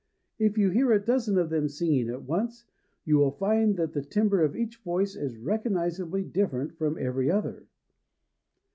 If 0.39 0.57
you 0.57 0.71
hear 0.71 0.91
a 0.91 0.99
dozen 0.99 1.37
of 1.37 1.51
them 1.51 1.69
singing 1.69 2.09
at 2.09 2.23
once, 2.23 2.65
you 3.05 3.17
will 3.17 3.29
find 3.29 3.75
that 3.77 3.93
the 3.93 4.01
timbre 4.01 4.41
of 4.43 4.55
each 4.55 4.77
voice 4.77 5.15
is 5.15 5.37
recognizably 5.37 6.23
different 6.23 6.75
from 6.75 6.97
every 6.97 7.29
other. 7.29 7.67